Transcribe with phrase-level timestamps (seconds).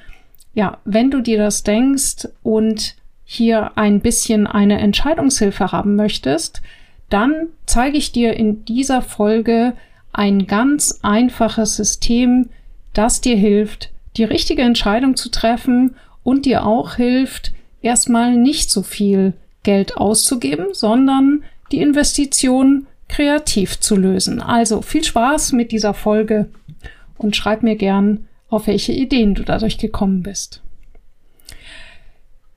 [0.55, 6.63] Ja, wenn du dir das denkst und hier ein bisschen eine Entscheidungshilfe haben möchtest,
[7.11, 9.75] dann zeige ich dir in dieser Folge
[10.13, 12.49] ein ganz einfaches System,
[12.93, 18.83] das dir hilft, die richtige Entscheidung zu treffen und dir auch hilft, erstmal nicht so
[18.83, 24.41] viel Geld auszugeben, sondern die Investition kreativ zu lösen.
[24.41, 26.49] Also viel Spaß mit dieser Folge
[27.19, 30.63] und schreib mir gern, auf welche Ideen du dadurch gekommen bist.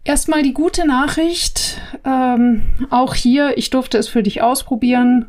[0.05, 5.27] Erstmal die gute Nachricht, ähm, auch hier, ich durfte es für dich ausprobieren,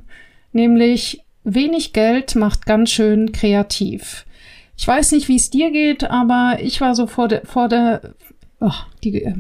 [0.53, 4.27] nämlich wenig Geld macht ganz schön kreativ.
[4.77, 8.15] Ich weiß nicht, wie es dir geht, aber ich war so vor der, vor der,
[8.59, 8.73] oh,
[9.05, 9.35] die äh,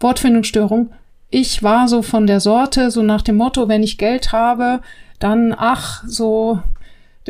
[0.00, 0.90] Wortfindungsstörung.
[1.30, 4.80] Ich war so von der Sorte, so nach dem Motto, wenn ich Geld habe,
[5.20, 6.60] dann, ach, so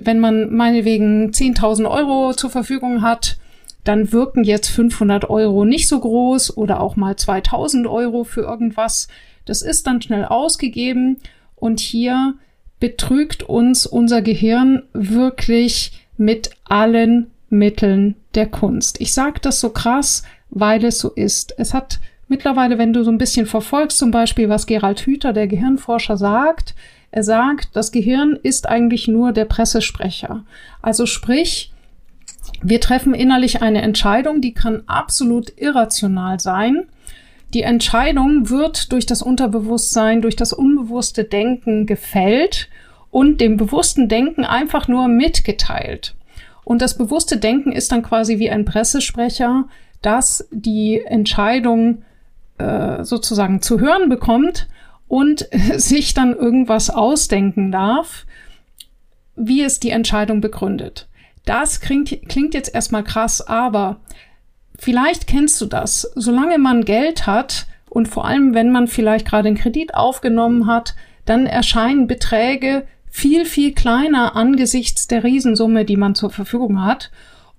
[0.02, 3.38] wenn man meinetwegen 10.000 Euro zur Verfügung hat,
[3.88, 9.08] dann wirken jetzt 500 Euro nicht so groß oder auch mal 2000 Euro für irgendwas.
[9.44, 11.19] Das ist dann schnell ausgegeben
[11.54, 12.34] und hier
[12.80, 19.00] betrügt uns unser Gehirn wirklich mit allen Mitteln der Kunst.
[19.00, 21.54] Ich sage das so krass, weil es so ist.
[21.58, 25.46] Es hat mittlerweile, wenn du so ein bisschen verfolgst, zum Beispiel, was Gerald Hüther, der
[25.46, 26.75] Gehirnforscher, sagt,
[27.10, 30.44] er sagt, das Gehirn ist eigentlich nur der Pressesprecher.
[30.82, 31.72] Also sprich,
[32.62, 36.84] wir treffen innerlich eine Entscheidung, die kann absolut irrational sein.
[37.55, 42.69] Die Entscheidung wird durch das Unterbewusstsein, durch das unbewusste Denken gefällt
[43.11, 46.15] und dem bewussten Denken einfach nur mitgeteilt.
[46.65, 49.69] Und das bewusste Denken ist dann quasi wie ein Pressesprecher,
[50.03, 52.03] das die Entscheidung
[52.59, 54.69] äh, sozusagen zu hören bekommt
[55.09, 58.27] und sich dann irgendwas ausdenken darf,
[59.37, 61.06] wie es die Entscheidung begründet.
[61.46, 64.00] Das klingt, klingt jetzt erstmal krass, aber
[64.78, 66.10] vielleicht kennst du das.
[66.14, 70.94] Solange man Geld hat und vor allem, wenn man vielleicht gerade einen Kredit aufgenommen hat,
[71.24, 77.10] dann erscheinen Beträge viel, viel kleiner angesichts der Riesensumme, die man zur Verfügung hat.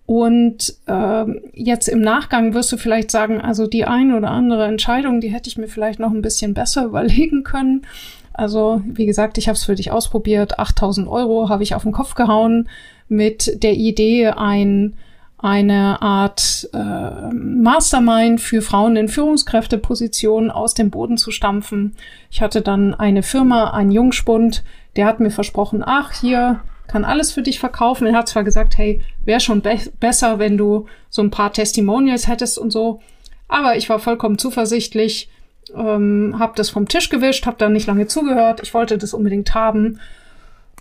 [0.05, 5.21] Und äh, jetzt im Nachgang wirst du vielleicht sagen, also die eine oder andere Entscheidung,
[5.21, 7.85] die hätte ich mir vielleicht noch ein bisschen besser überlegen können.
[8.33, 10.59] Also wie gesagt, ich habe es für dich ausprobiert.
[10.59, 12.69] 8000 Euro habe ich auf den Kopf gehauen
[13.07, 14.95] mit der Idee, ein,
[15.37, 21.95] eine Art äh, Mastermind für Frauen in Führungskräftepositionen aus dem Boden zu stampfen.
[22.31, 24.63] Ich hatte dann eine Firma, einen Jungspund,
[24.95, 28.07] der hat mir versprochen, ach hier, kann alles für dich verkaufen.
[28.07, 32.27] Er hat zwar gesagt, hey, wäre schon be besser, wenn du so ein paar Testimonials
[32.27, 33.01] hättest und so,
[33.47, 35.29] aber ich war vollkommen zuversichtlich,
[35.75, 38.61] ähm, habe das vom Tisch gewischt, habe da nicht lange zugehört.
[38.63, 39.99] Ich wollte das unbedingt haben.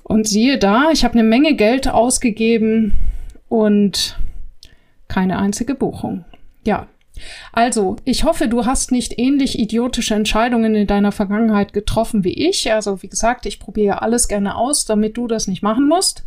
[0.07, 2.93] Und siehe da, ich habe eine Menge Geld ausgegeben
[3.49, 4.17] und
[5.09, 6.25] keine einzige Buchung.
[6.65, 6.87] Ja,
[7.53, 12.73] also, ich hoffe, du hast nicht ähnlich idiotische Entscheidungen in deiner Vergangenheit getroffen wie ich.
[12.73, 16.23] Also, wie gesagt, ich probiere alles gerne aus, damit du das nicht machen musst.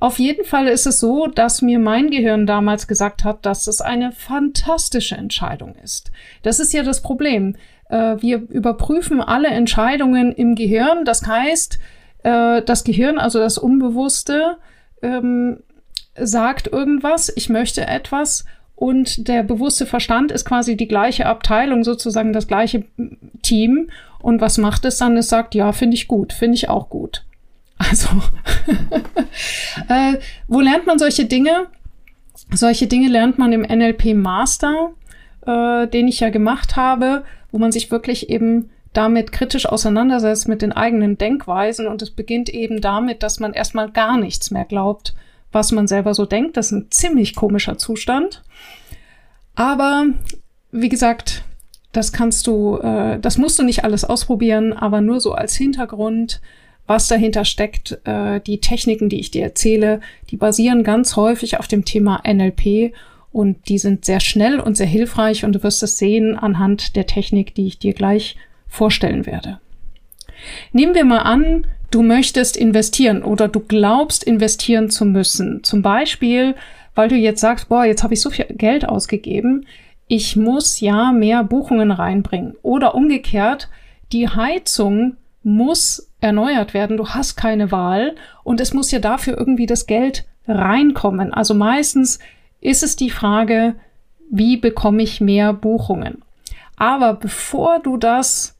[0.00, 3.80] Auf jeden Fall ist es so, dass mir mein Gehirn damals gesagt hat, dass es
[3.80, 6.10] eine fantastische Entscheidung ist.
[6.42, 7.54] Das ist ja das Problem.
[7.88, 11.04] Äh, wir überprüfen alle Entscheidungen im Gehirn.
[11.04, 11.78] Das heißt,
[12.22, 14.56] äh, das Gehirn, also das Unbewusste,
[15.02, 15.58] ähm,
[16.16, 18.44] sagt irgendwas, ich möchte etwas
[18.80, 22.84] und der bewusste Verstand ist quasi die gleiche Abteilung, sozusagen das gleiche
[23.42, 23.90] Team.
[24.20, 25.18] Und was macht es dann?
[25.18, 27.24] Es sagt, ja, finde ich gut, finde ich auch gut.
[27.90, 28.08] Also,
[29.88, 31.68] äh, wo lernt man solche Dinge?
[32.52, 34.92] Solche Dinge lernt man im NLP Master,
[35.46, 40.62] äh, den ich ja gemacht habe, wo man sich wirklich eben damit kritisch auseinandersetzt mit
[40.62, 41.86] den eigenen Denkweisen.
[41.86, 45.14] Und es beginnt eben damit, dass man erstmal gar nichts mehr glaubt,
[45.52, 46.56] was man selber so denkt.
[46.56, 48.42] Das ist ein ziemlich komischer Zustand.
[49.54, 50.06] Aber
[50.72, 51.44] wie gesagt,
[51.92, 56.40] das kannst du, äh, das musst du nicht alles ausprobieren, aber nur so als Hintergrund,
[56.86, 58.00] was dahinter steckt.
[58.04, 60.00] Äh, die Techniken, die ich dir erzähle,
[60.30, 62.92] die basieren ganz häufig auf dem Thema NLP
[63.32, 67.06] und die sind sehr schnell und sehr hilfreich und du wirst es sehen anhand der
[67.06, 68.36] Technik, die ich dir gleich
[68.70, 69.60] vorstellen werde.
[70.72, 75.62] Nehmen wir mal an, du möchtest investieren oder du glaubst investieren zu müssen.
[75.62, 76.54] Zum Beispiel,
[76.94, 79.66] weil du jetzt sagst, boah, jetzt habe ich so viel Geld ausgegeben,
[80.06, 82.56] ich muss ja mehr Buchungen reinbringen.
[82.62, 83.68] Oder umgekehrt,
[84.12, 89.66] die Heizung muss erneuert werden, du hast keine Wahl und es muss ja dafür irgendwie
[89.66, 91.32] das Geld reinkommen.
[91.32, 92.18] Also meistens
[92.60, 93.76] ist es die Frage,
[94.30, 96.22] wie bekomme ich mehr Buchungen?
[96.76, 98.58] Aber bevor du das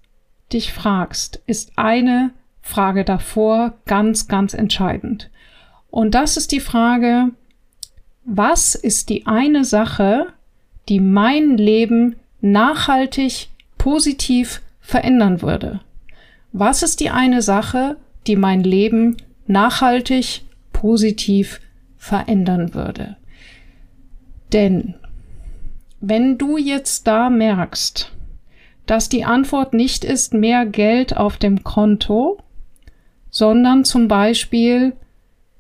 [0.53, 2.31] dich fragst, ist eine
[2.61, 5.31] Frage davor ganz, ganz entscheidend.
[5.91, 7.31] Und das ist die Frage,
[8.25, 10.27] was ist die eine Sache,
[10.89, 13.49] die mein Leben nachhaltig
[13.79, 15.81] positiv verändern würde?
[16.53, 19.17] Was ist die eine Sache, die mein Leben
[19.47, 20.43] nachhaltig
[20.73, 21.61] positiv
[21.97, 23.17] verändern würde?
[24.53, 24.95] Denn
[26.01, 28.13] wenn du jetzt da merkst,
[28.91, 32.39] dass die Antwort nicht ist mehr Geld auf dem Konto,
[33.31, 34.95] sondern zum Beispiel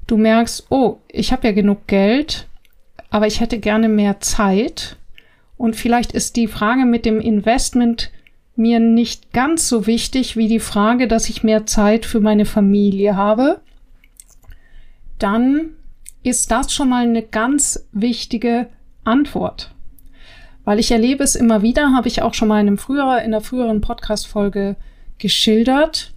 [0.08, 2.48] du merkst, oh, ich habe ja genug Geld,
[3.08, 4.96] aber ich hätte gerne mehr Zeit.
[5.56, 8.10] Und vielleicht ist die Frage mit dem Investment
[8.56, 13.14] mir nicht ganz so wichtig wie die Frage, dass ich mehr Zeit für meine Familie
[13.14, 13.60] habe.
[15.20, 15.76] Dann
[16.24, 18.66] ist das schon mal eine ganz wichtige
[19.04, 19.72] Antwort.
[20.64, 23.34] Weil ich erlebe es immer wieder, habe ich auch schon mal in, einem früher, in
[23.34, 24.76] einer früheren Podcast-Folge
[25.18, 26.12] geschildert,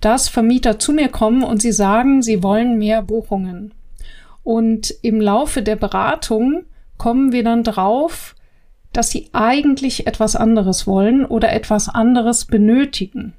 [0.00, 3.72] dass Vermieter zu mir kommen und sie sagen, sie wollen mehr Buchungen.
[4.42, 6.64] Und im Laufe der Beratung
[6.98, 8.34] kommen wir dann drauf,
[8.92, 13.34] dass sie eigentlich etwas anderes wollen oder etwas anderes benötigen.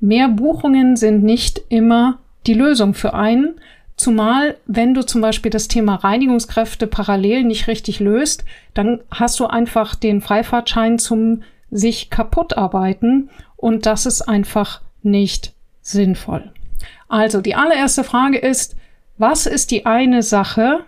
[0.00, 3.54] Mehr Buchungen sind nicht immer die Lösung für einen,
[3.96, 8.44] Zumal, wenn du zum Beispiel das Thema Reinigungskräfte parallel nicht richtig löst,
[8.74, 15.52] dann hast du einfach den Freifahrtschein zum sich kaputt arbeiten und das ist einfach nicht
[15.80, 16.52] sinnvoll.
[17.08, 18.76] Also die allererste Frage ist,
[19.18, 20.80] was ist die eine Sache,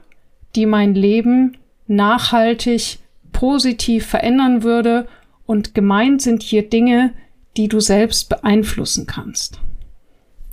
[0.55, 1.57] die mein Leben
[1.87, 2.99] nachhaltig
[3.33, 5.07] positiv verändern würde?
[5.47, 7.13] Und gemeint sind hier Dinge,
[7.57, 9.61] die du selbst beeinflussen kannst.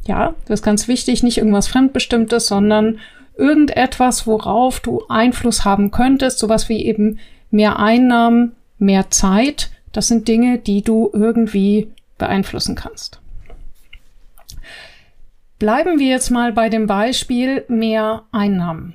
[0.07, 2.99] Ja, das ist ganz wichtig, nicht irgendwas Fremdbestimmtes, sondern
[3.37, 7.19] irgendetwas, worauf du Einfluss haben könntest, sowas wie eben
[7.49, 9.71] mehr Einnahmen, mehr Zeit.
[9.91, 13.19] Das sind Dinge, die du irgendwie beeinflussen kannst.
[15.59, 18.93] Bleiben wir jetzt mal bei dem Beispiel mehr Einnahmen.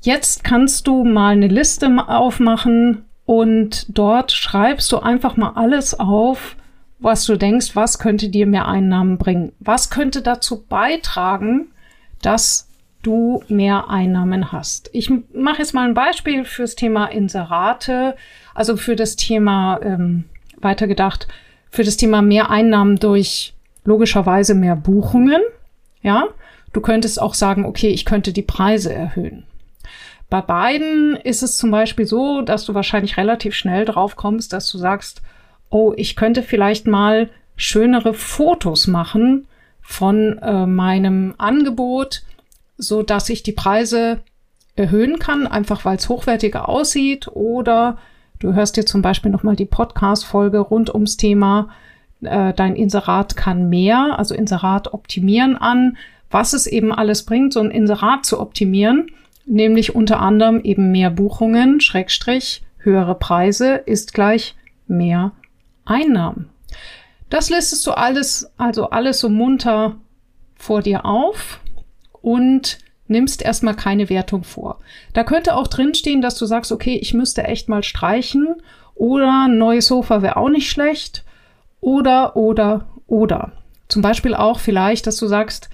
[0.00, 6.56] Jetzt kannst du mal eine Liste aufmachen und dort schreibst du einfach mal alles auf,
[7.02, 9.52] was du denkst, was könnte dir mehr Einnahmen bringen?
[9.60, 11.72] Was könnte dazu beitragen,
[12.22, 12.68] dass
[13.02, 14.90] du mehr Einnahmen hast?
[14.92, 18.16] Ich mache jetzt mal ein Beispiel fürs Thema Inserate,
[18.54, 20.24] also für das Thema ähm,
[20.60, 21.28] weitergedacht,
[21.70, 23.54] für das Thema mehr Einnahmen durch
[23.84, 25.42] logischerweise mehr Buchungen.
[26.02, 26.28] Ja,
[26.72, 29.44] du könntest auch sagen, okay, ich könnte die Preise erhöhen.
[30.30, 34.70] Bei beiden ist es zum Beispiel so, dass du wahrscheinlich relativ schnell drauf kommst, dass
[34.70, 35.20] du sagst,
[35.72, 39.46] oh, ich könnte vielleicht mal schönere Fotos machen
[39.80, 42.22] von äh, meinem Angebot,
[42.76, 44.20] so dass ich die Preise
[44.76, 47.28] erhöhen kann, einfach weil es hochwertiger aussieht.
[47.28, 47.98] Oder
[48.38, 51.70] du hörst dir zum Beispiel nochmal die Podcast-Folge rund ums Thema
[52.20, 55.96] äh, Dein Inserat kann mehr, also Inserat optimieren an,
[56.30, 59.10] was es eben alles bringt, so ein Inserat zu optimieren,
[59.46, 64.54] nämlich unter anderem eben mehr Buchungen, Schrägstrich, höhere Preise ist gleich
[64.86, 65.32] mehr
[65.84, 66.50] Einnahmen.
[67.30, 69.96] Das listest du alles, also alles so munter
[70.54, 71.60] vor dir auf
[72.20, 74.80] und nimmst erstmal keine Wertung vor.
[75.12, 78.56] Da könnte auch drinstehen, dass du sagst, okay, ich müsste echt mal streichen
[78.94, 81.24] oder ein neues Sofa wäre auch nicht schlecht
[81.80, 83.52] oder, oder, oder.
[83.88, 85.68] Zum Beispiel auch vielleicht, dass du sagst,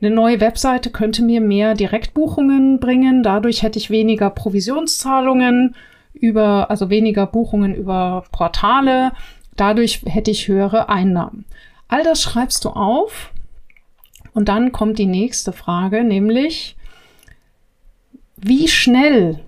[0.00, 5.74] eine neue Webseite könnte mir mehr Direktbuchungen bringen, dadurch hätte ich weniger Provisionszahlungen
[6.12, 9.12] über, also weniger Buchungen über Portale,
[9.56, 11.44] Dadurch hätte ich höhere Einnahmen.
[11.88, 13.32] All das schreibst du auf
[14.32, 16.76] und dann kommt die nächste Frage, nämlich
[18.36, 19.40] wie schnell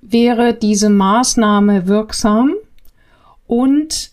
[0.00, 2.54] wäre diese Maßnahme wirksam
[3.46, 4.12] und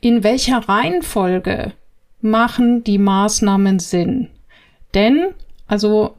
[0.00, 1.72] in welcher Reihenfolge
[2.20, 4.28] machen die Maßnahmen Sinn?
[4.94, 5.34] Denn,
[5.66, 6.16] also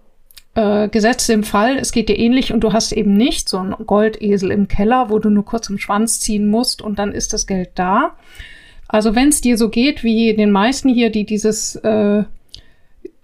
[0.55, 3.75] äh, gesetzt im Fall, es geht dir ähnlich und du hast eben nicht so einen
[3.85, 7.47] Goldesel im Keller, wo du nur kurz im Schwanz ziehen musst und dann ist das
[7.47, 8.15] Geld da.
[8.87, 12.23] Also wenn es dir so geht wie den meisten hier, die dieses, äh,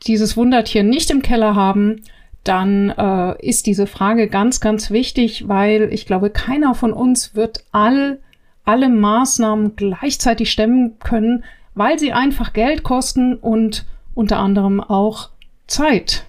[0.06, 2.04] dieses Wundertier nicht im Keller haben,
[2.46, 7.66] dann äh, ist diese Frage ganz, ganz wichtig, weil ich glaube, keiner von uns wird
[7.74, 8.20] all,
[8.64, 11.44] alle Maßnahmen gleichzeitig stemmen können,
[11.76, 15.30] weil sie einfach Geld kosten und unter anderem auch
[15.68, 16.24] Zeit.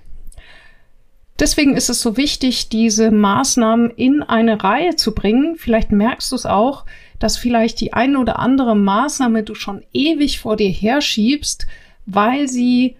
[1.38, 5.56] Deswegen ist es so wichtig, diese Maßnahmen in eine Reihe zu bringen.
[5.56, 6.84] Vielleicht merkst du es auch,
[7.20, 11.66] dass vielleicht die eine oder andere Maßnahme du schon ewig vor dir herschiebst,
[12.06, 12.96] weil sie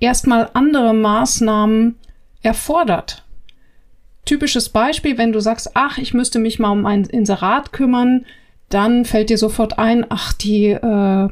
[0.00, 1.96] erstmal andere Maßnahmen
[2.42, 3.24] erfordert.
[4.24, 8.26] Typisches Beispiel, wenn du sagst, ach, ich müsste mich mal um ein Inserat kümmern,
[8.68, 11.28] dann fällt dir sofort ein, ach, die, äh,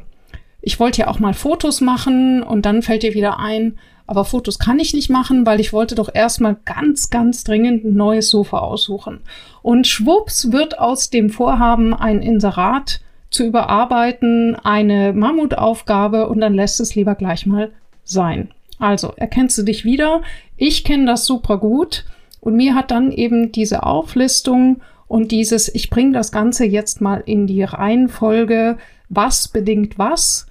[0.61, 3.77] ich wollte ja auch mal Fotos machen und dann fällt dir wieder ein,
[4.07, 7.93] aber Fotos kann ich nicht machen, weil ich wollte doch erstmal ganz, ganz dringend ein
[7.93, 9.19] neues Sofa aussuchen.
[9.61, 16.79] Und schwupps wird aus dem Vorhaben ein Inserat zu überarbeiten, eine Mammutaufgabe und dann lässt
[16.79, 17.71] es lieber gleich mal
[18.03, 18.49] sein.
[18.77, 20.21] Also, erkennst du dich wieder?
[20.57, 22.05] Ich kenne das super gut
[22.41, 27.21] und mir hat dann eben diese Auflistung und dieses, ich bringe das Ganze jetzt mal
[27.25, 28.77] in die Reihenfolge,
[29.09, 30.47] was bedingt was,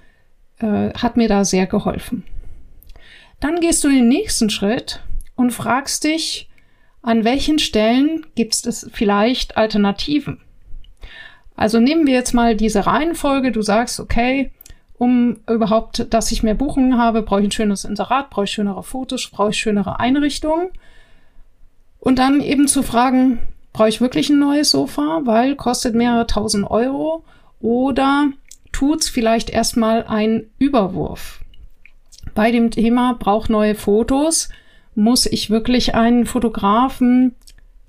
[0.59, 2.25] äh, hat mir da sehr geholfen.
[3.41, 5.01] Dann gehst du den nächsten Schritt
[5.35, 6.49] und fragst dich,
[7.03, 10.41] an welchen Stellen gibt es vielleicht Alternativen?
[11.57, 13.53] Also nehmen wir jetzt mal diese Reihenfolge.
[13.53, 14.51] Du sagst, okay,
[14.99, 18.83] um überhaupt, dass ich mehr Buchungen habe, brauche ich ein schönes Inserat, brauche ich schönere
[18.83, 20.69] Fotos, brauche ich schönere Einrichtungen.
[21.99, 23.39] Und dann eben zu fragen,
[23.73, 27.25] brauche ich wirklich ein neues Sofa, weil kostet mehrere tausend Euro
[27.61, 28.29] oder
[28.73, 31.40] tut's vielleicht erstmal ein Überwurf?
[32.35, 34.49] Bei dem Thema braucht neue Fotos,
[34.95, 37.35] muss ich wirklich einen Fotografen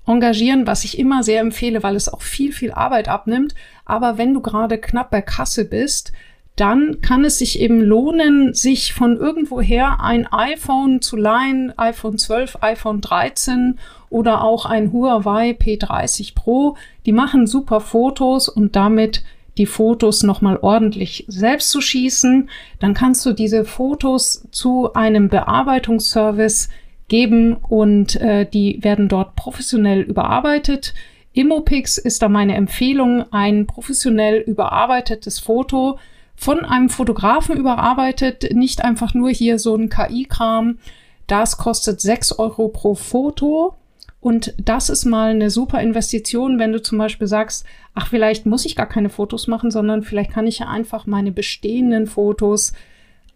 [0.06, 3.54] engagieren, was ich immer sehr empfehle, weil es auch viel, viel Arbeit abnimmt.
[3.84, 6.12] Aber wenn du gerade knapp bei Kasse bist,
[6.56, 12.58] dann kann es sich eben lohnen, sich von irgendwoher ein iPhone zu leihen, iPhone 12,
[12.60, 13.78] iPhone 13
[14.10, 16.76] oder auch ein Huawei P30 Pro.
[17.06, 19.24] Die machen super Fotos und damit
[19.58, 22.48] die Fotos nochmal ordentlich selbst zu schießen.
[22.80, 26.68] Dann kannst du diese Fotos zu einem Bearbeitungsservice
[27.08, 30.94] geben und äh, die werden dort professionell überarbeitet.
[31.34, 35.98] Immopix ist da meine Empfehlung, ein professionell überarbeitetes Foto
[36.34, 40.78] von einem Fotografen überarbeitet, nicht einfach nur hier so ein KI-Kram.
[41.26, 43.74] Das kostet sechs Euro pro Foto.
[44.22, 48.64] Und das ist mal eine super Investition, wenn du zum Beispiel sagst, ach, vielleicht muss
[48.64, 52.72] ich gar keine Fotos machen, sondern vielleicht kann ich ja einfach meine bestehenden Fotos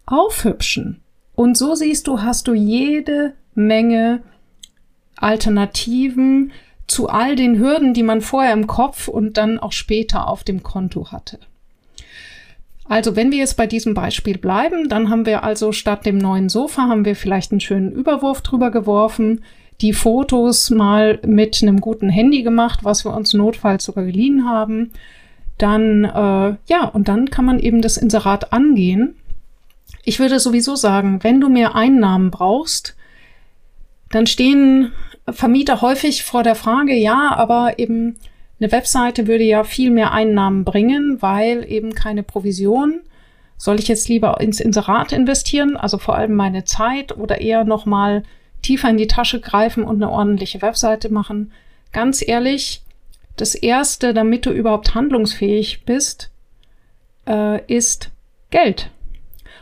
[0.05, 1.01] aufhübschen.
[1.35, 4.21] Und so siehst du, hast du jede Menge
[5.17, 6.53] Alternativen
[6.87, 10.63] zu all den Hürden, die man vorher im Kopf und dann auch später auf dem
[10.63, 11.37] Konto hatte.
[12.85, 16.47] Also wenn wir jetzt bei diesem Beispiel bleiben, dann haben wir also statt dem neuen
[16.47, 19.43] Sofa haben wir vielleicht einen schönen Überwurf drüber geworfen,
[19.81, 24.91] die Fotos mal mit einem guten Handy gemacht, was wir uns notfalls sogar geliehen haben.
[25.57, 29.15] Dann, äh, ja, und dann kann man eben das Inserat angehen.
[30.03, 32.95] Ich würde sowieso sagen, wenn du mehr Einnahmen brauchst,
[34.09, 34.91] dann stehen
[35.29, 38.15] Vermieter häufig vor der Frage, ja, aber eben
[38.59, 43.01] eine Webseite würde ja viel mehr Einnahmen bringen, weil eben keine Provision.
[43.57, 48.23] Soll ich jetzt lieber ins Inserat investieren, also vor allem meine Zeit oder eher nochmal
[48.67, 51.51] tiefer in die Tasche greifen und eine ordentliche Webseite machen?
[51.93, 52.81] Ganz ehrlich,
[53.37, 56.31] das Erste, damit du überhaupt handlungsfähig bist,
[57.27, 58.11] äh, ist
[58.49, 58.89] Geld.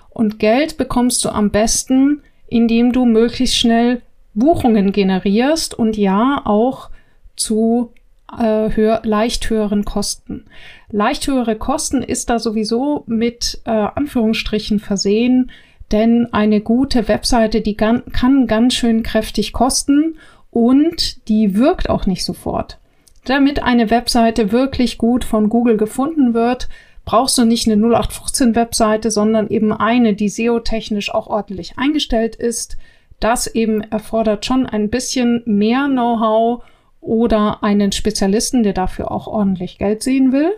[0.09, 4.01] Und Geld bekommst du am besten, indem du möglichst schnell
[4.33, 6.89] Buchungen generierst und ja auch
[7.35, 7.91] zu
[8.31, 10.45] äh, höher, leicht höheren Kosten.
[10.89, 15.51] Leicht höhere Kosten ist da sowieso mit äh, Anführungsstrichen versehen,
[15.91, 18.03] denn eine gute Webseite, die kann,
[18.47, 20.17] ganz schön kräftig kosten
[20.51, 22.79] und die wirkt auch nicht sofort.
[23.25, 26.69] Damit eine Webseite wirklich gut von Google gefunden wird,
[27.05, 32.77] brauchst du nicht eine 0815 Webseite, sondern eben eine, die SEO-technisch auch ordentlich eingestellt ist.
[33.19, 36.63] Das eben erfordert schon ein bisschen mehr Know-how
[37.01, 40.51] oder einen Spezialisten, der dafür auch ordentlich Geld sehen will.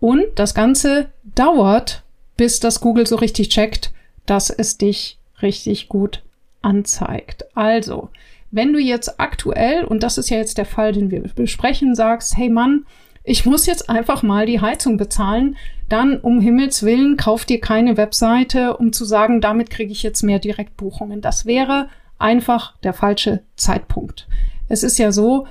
[0.00, 2.02] Und das Ganze dauert,
[2.36, 3.93] bis das Google so richtig checkt,
[4.26, 6.22] dass es dich richtig gut
[6.62, 7.44] anzeigt.
[7.54, 8.08] Also,
[8.50, 12.36] wenn du jetzt aktuell, und das ist ja jetzt der Fall, den wir besprechen, sagst,
[12.36, 12.86] hey Mann,
[13.24, 15.56] ich muss jetzt einfach mal die Heizung bezahlen,
[15.88, 20.22] dann um Himmels Willen kauf dir keine Webseite, um zu sagen, damit kriege ich jetzt
[20.22, 21.20] mehr Direktbuchungen.
[21.20, 21.88] Das wäre
[22.18, 24.28] einfach der falsche Zeitpunkt.
[24.68, 25.46] Es ist ja so,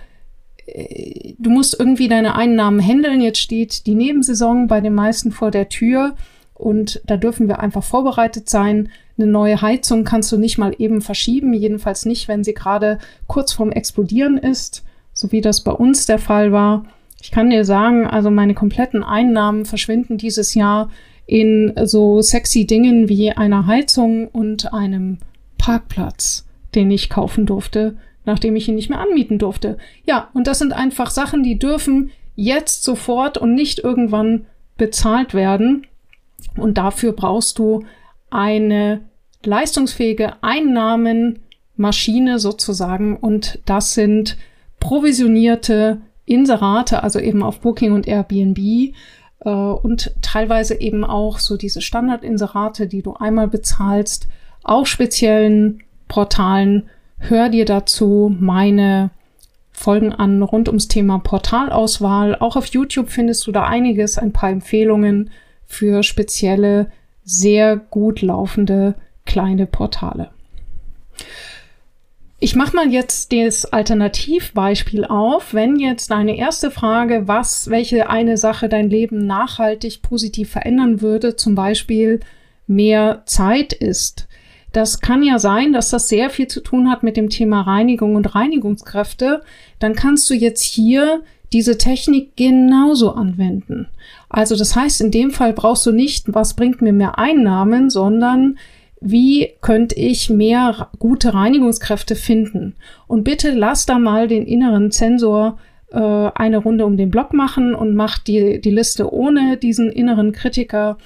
[0.66, 3.22] äh, du musst irgendwie deine Einnahmen handeln.
[3.22, 6.16] Jetzt steht die Nebensaison bei den meisten vor der Tür
[6.64, 8.90] und da dürfen wir einfach vorbereitet sein.
[9.18, 13.52] Eine neue Heizung kannst du nicht mal eben verschieben, jedenfalls nicht, wenn sie gerade kurz
[13.54, 16.86] vorm Explodieren ist, so wie das bei uns der Fall war.
[17.22, 20.90] Ich kann dir sagen, also meine kompletten Einnahmen verschwinden dieses Jahr
[21.26, 25.20] in so sexy Dingen wie einer Heizung und einem
[25.58, 29.78] Parkplatz, den ich kaufen durfte, nachdem ich ihn nicht mehr anmieten durfte.
[30.06, 34.46] Ja, und das sind einfach Sachen, die dürfen jetzt sofort und nicht irgendwann
[34.78, 35.86] bezahlt werden.
[36.58, 37.86] Und dafür brauchst du
[38.30, 39.02] eine
[39.44, 43.18] leistungsfähige Einnahmenmaschine sozusagen.
[43.18, 44.38] Und das sind
[44.80, 51.82] provisionierte Inserate, also eben auf Booking und Airbnb äh, und teilweise eben auch so diese
[51.82, 54.28] Standardinserate, die du einmal bezahlst,
[54.64, 56.90] auf speziellen Portalen
[57.30, 59.10] Hör dir dazu meine
[59.72, 62.36] Folgen an rund ums Thema Portalauswahl.
[62.36, 65.30] Auch auf YouTube findest du da einiges, ein paar Empfehlungen
[65.74, 66.92] für spezielle,
[67.24, 70.30] sehr gut laufende kleine Portale.
[72.40, 75.54] Ich mache mal jetzt das Alternativbeispiel auf.
[75.54, 81.38] Wenn jetzt deine erste Frage, was, welche eine Sache dein Leben nachhaltig positiv verändern würde,
[81.38, 82.20] zum Beispiel
[82.68, 84.28] mehr Zeit ist,
[84.74, 88.16] das kann ja sein, dass das sehr viel zu tun hat mit dem Thema Reinigung
[88.16, 89.44] und Reinigungskräfte.
[89.80, 91.22] Dann kannst du jetzt hier
[91.54, 93.88] diese Technik genauso anwenden.
[94.34, 98.58] Also das heißt, in dem Fall brauchst du nicht, was bringt mir mehr Einnahmen, sondern
[99.00, 102.76] wie könnte ich mehr gute Reinigungskräfte finden?
[103.06, 105.60] Und bitte lass da mal den inneren Zensor
[105.92, 110.32] äh, eine Runde um den Block machen und mach die, die Liste ohne diesen inneren
[110.32, 110.98] Kritiker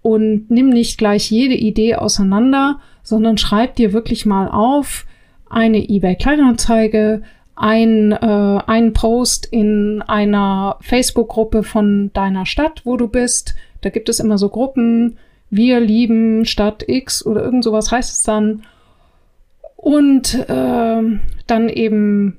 [0.00, 5.06] und nimm nicht gleich jede Idee auseinander, sondern schreib dir wirklich mal auf
[5.50, 7.22] eine eBay Kleinanzeige,
[7.56, 13.54] ein, äh, ein Post in einer Facebook-Gruppe von deiner Stadt, wo du bist.
[13.80, 15.18] Da gibt es immer so Gruppen.
[15.48, 18.62] Wir lieben Stadt X oder irgend sowas heißt es dann.
[19.76, 21.02] Und äh,
[21.46, 22.38] dann eben,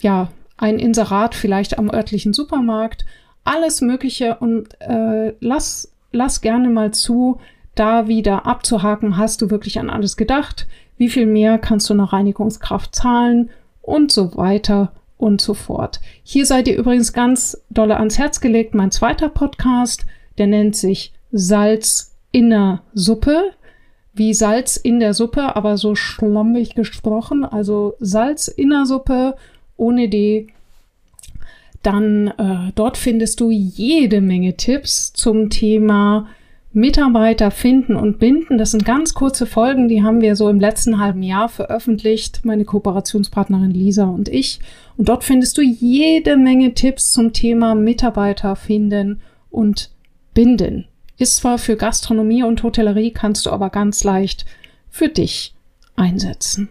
[0.00, 3.04] ja, ein Inserat vielleicht am örtlichen Supermarkt.
[3.44, 7.38] Alles Mögliche und äh, lass, lass gerne mal zu,
[7.76, 10.66] da wieder abzuhaken, hast du wirklich an alles gedacht?
[10.96, 13.50] Wie viel mehr kannst du nach Reinigungskraft zahlen?
[13.88, 16.00] Und so weiter und so fort.
[16.22, 18.74] Hier seid ihr übrigens ganz dolle ans Herz gelegt.
[18.74, 20.04] Mein zweiter Podcast,
[20.36, 23.54] der nennt sich Salz in der Suppe.
[24.12, 27.46] Wie Salz in der Suppe, aber so schlammig gesprochen.
[27.46, 29.36] Also Salz in der Suppe
[29.78, 30.48] ohne D.
[31.82, 36.28] Dann äh, dort findest du jede Menge Tipps zum Thema
[36.72, 38.58] Mitarbeiter finden und binden.
[38.58, 42.64] Das sind ganz kurze Folgen, die haben wir so im letzten halben Jahr veröffentlicht, meine
[42.64, 44.60] Kooperationspartnerin Lisa und ich.
[44.96, 49.90] Und dort findest du jede Menge Tipps zum Thema Mitarbeiter finden und
[50.34, 50.86] binden.
[51.16, 54.44] Ist zwar für Gastronomie und Hotellerie, kannst du aber ganz leicht
[54.90, 55.54] für dich
[55.96, 56.68] einsetzen.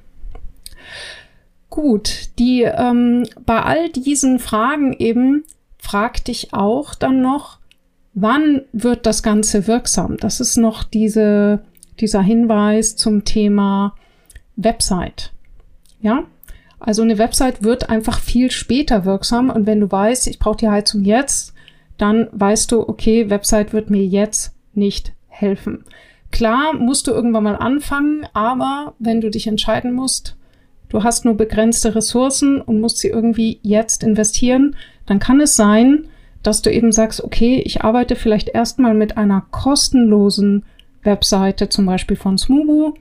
[1.70, 5.44] Gut, die ähm, bei all diesen Fragen eben
[5.78, 7.60] frag dich auch dann noch,
[8.20, 10.18] Wann wird das Ganze wirksam?
[10.18, 11.60] Das ist noch diese,
[12.00, 13.94] dieser Hinweis zum Thema
[14.56, 15.34] Website.
[16.02, 16.24] Ja,
[16.80, 20.68] also eine Website wird einfach viel später wirksam und wenn du weißt, ich brauche die
[20.68, 21.54] Heizung jetzt,
[22.00, 25.84] dann weißt du, okay, Website wird mir jetzt nicht helfen.
[26.32, 30.36] Klar musst du irgendwann mal anfangen, aber wenn du dich entscheiden musst,
[30.90, 34.76] du hast nur begrenzte Ressourcen und musst sie irgendwie jetzt investieren,
[35.06, 36.08] dann kann es sein,
[36.48, 40.64] dass du eben sagst, okay, ich arbeite vielleicht erstmal mit einer kostenlosen
[41.04, 42.94] Webseite, zum Beispiel von Smubu,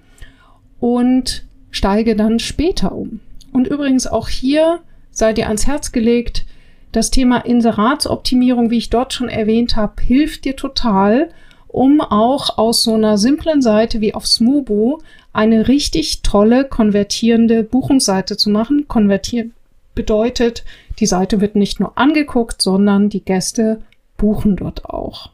[0.80, 3.20] und steige dann später um.
[3.52, 4.80] Und übrigens auch hier
[5.12, 6.44] sei dir ans Herz gelegt,
[6.90, 11.28] das Thema Inseratsoptimierung, wie ich dort schon erwähnt habe, hilft dir total,
[11.68, 18.36] um auch aus so einer simplen Seite wie auf Smubo eine richtig tolle konvertierende Buchungsseite
[18.36, 18.88] zu machen.
[18.88, 19.52] Konvertieren
[19.96, 20.64] bedeutet,
[21.00, 23.82] die Seite wird nicht nur angeguckt, sondern die Gäste
[24.16, 25.30] buchen dort auch.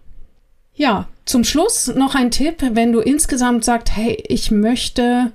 [0.75, 5.33] Ja, zum Schluss noch ein Tipp, wenn du insgesamt sagst, hey, ich möchte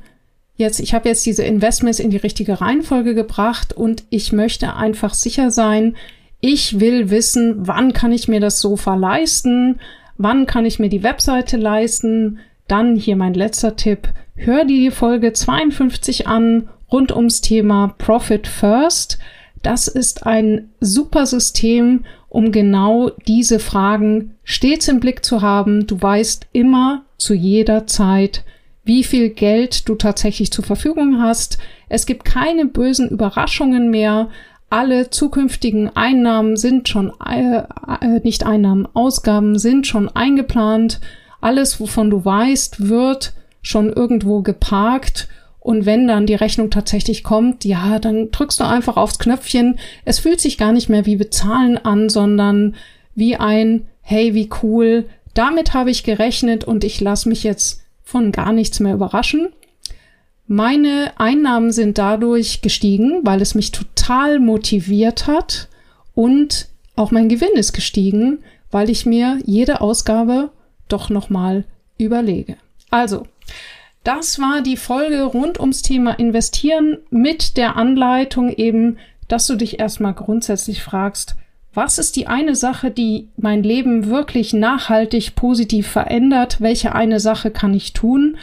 [0.55, 5.13] jetzt, ich habe jetzt diese Investments in die richtige Reihenfolge gebracht und ich möchte einfach
[5.13, 5.95] sicher sein,
[6.39, 9.79] ich will wissen, wann kann ich mir das Sofa leisten,
[10.17, 15.33] wann kann ich mir die Webseite leisten, dann hier mein letzter Tipp, hör die Folge
[15.33, 19.19] 52 an rund ums Thema Profit First.
[19.63, 25.87] Das ist ein super System, um genau diese Fragen stets im Blick zu haben.
[25.87, 28.43] Du weißt immer zu jeder Zeit,
[28.83, 31.57] wie viel Geld du tatsächlich zur Verfügung hast.
[31.89, 34.29] Es gibt keine bösen Überraschungen mehr.
[34.69, 37.63] Alle zukünftigen Einnahmen sind schon, äh,
[38.01, 40.99] äh, nicht Einnahmen, Ausgaben sind schon eingeplant.
[41.41, 45.27] Alles, wovon du weißt, wird schon irgendwo geparkt.
[45.67, 49.77] Und wenn dann die Rechnung tatsächlich kommt, ja, dann drückst du einfach aufs Knöpfchen.
[50.05, 52.75] Es fühlt sich gar nicht mehr wie bezahlen an, sondern
[53.15, 58.31] wie ein, hey, wie cool, damit habe ich gerechnet und ich lasse mich jetzt von
[58.31, 59.49] gar nichts mehr überraschen.
[60.45, 65.67] Meine Einnahmen sind dadurch gestiegen, weil es mich total motiviert hat
[66.15, 68.39] und auch mein Gewinn ist gestiegen,
[68.71, 70.49] weil ich mir jede Ausgabe
[70.87, 71.65] doch nochmal
[71.97, 72.55] überlege.
[72.89, 73.25] Also,
[74.07, 79.81] das war die Folge rund ums Thema Investieren mit der Anleitung eben, dass du dich
[79.81, 81.35] erstmal grundsätzlich fragst,
[81.73, 86.61] was ist die eine Sache, die mein Leben wirklich nachhaltig positiv verändert?
[86.61, 88.37] Welche eine Sache kann ich tun?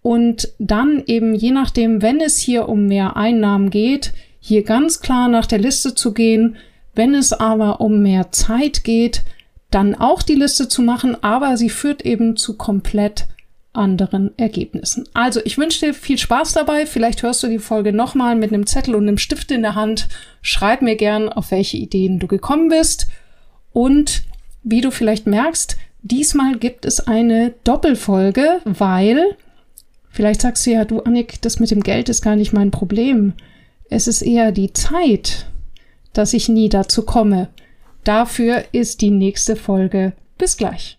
[0.00, 5.28] Und dann eben je nachdem, wenn es hier um mehr Einnahmen geht, hier ganz klar
[5.28, 6.56] nach der Liste zu gehen.
[6.94, 9.22] Wenn es aber um mehr Zeit geht,
[9.70, 13.26] dann auch die Liste zu machen, aber sie führt eben zu komplett
[13.72, 15.08] anderen Ergebnissen.
[15.14, 16.86] Also ich wünsche dir viel Spaß dabei.
[16.86, 20.08] Vielleicht hörst du die Folge nochmal mit einem Zettel und einem Stift in der Hand.
[20.42, 23.08] Schreib mir gern, auf welche Ideen du gekommen bist.
[23.72, 24.24] Und
[24.62, 29.36] wie du vielleicht merkst, diesmal gibt es eine Doppelfolge, weil
[30.10, 33.32] vielleicht sagst du ja, du Annik, das mit dem Geld ist gar nicht mein Problem.
[33.88, 35.46] Es ist eher die Zeit,
[36.12, 37.48] dass ich nie dazu komme.
[38.04, 40.12] Dafür ist die nächste Folge.
[40.36, 40.98] Bis gleich.